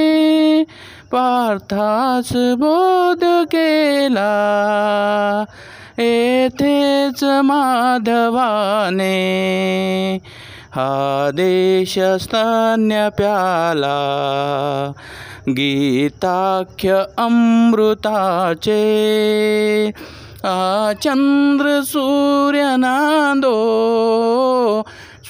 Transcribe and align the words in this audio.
पार्थास 1.12 2.32
बोध 2.34 3.24
केला. 3.24 4.30
येथेच 5.98 7.24
माधवाने 7.24 9.16
हा 10.72 11.30
देश 11.34 11.98
स्तन्य 11.98 13.08
प्याला. 13.16 13.98
गीताख्य 15.48 17.02
अमृताचे 17.18 18.80
आ 20.44 20.92
चंद्र 20.92 21.80
सूर्य 21.84 22.76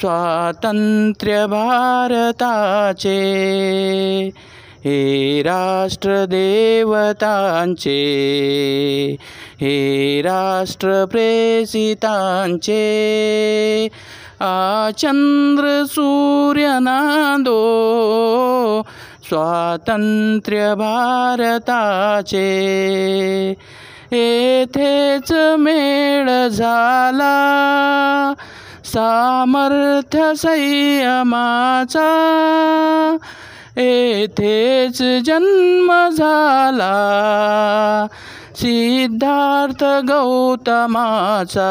स्वातन्त्र्य 0.00 1.46
हे 4.84 5.42
राष्ट्रदेवताञ्चे 5.46 5.96
हे 9.60 9.74
राष्ट्रप्रेषित 10.26 12.04
आचन्द्र 14.46 15.66
सूर्यनादो 15.94 17.60
स्वातन्त्र्य 19.28 20.74
भारता 20.80 21.80
एला 26.58 27.36
सामर्थ्य 28.92 30.32
संयमाचा 30.36 32.08
येथेच 33.76 35.02
जन्म 35.24 36.08
झाला. 36.08 38.06
सिद्धार्थ 38.54 39.84
गौतमाचा 39.84 41.70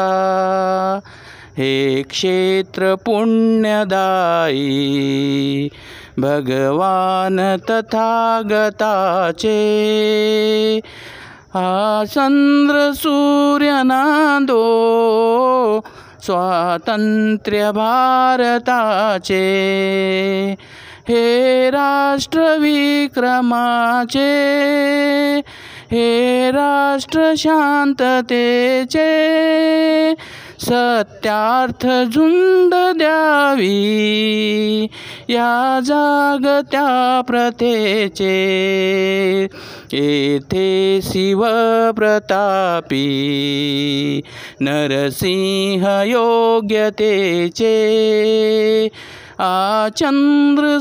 हे 1.58 2.02
क्षेत्र 2.02 2.94
पुण्यदायी. 2.94 5.68
भगवान 6.18 7.56
तथागताचे 7.70 9.58
हा 11.54 12.04
चंद्र 12.08 12.90
सूर्य 12.94 13.82
नांदो 13.84 14.60
स्वातंत्र्य 16.22 17.70
भारताचे 17.72 19.40
हे 21.08 21.70
राष्ट्रविक्रमाचे 21.70 23.10
हे 25.92 26.50
राष्ट्र 26.50 27.32
शांततेचे 27.36 29.04
सत्यार्थ 30.60 31.86
झुंड 32.14 32.98
द्यावी. 32.98 34.86
या 35.28 35.80
जागत्या 35.84 37.20
प्रथेचे. 37.26 38.30
येथे 39.92 41.00
शिवप्रतापी 41.02 41.80
नरसिंह 44.60 46.02
योग्यतेचे 46.06 47.70
आ 49.38 49.88
चंद्र 49.88 50.78